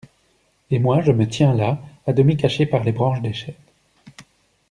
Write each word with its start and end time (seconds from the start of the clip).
Et 0.71 0.79
moi, 0.79 1.01
je 1.01 1.11
me 1.11 1.27
tiens 1.29 1.53
là, 1.53 1.79
à 2.07 2.13
demi 2.13 2.35
caché 2.35 2.65
par 2.65 2.83
les 2.83 2.91
branches 2.91 3.21
des 3.21 3.33
chênes. 3.33 3.53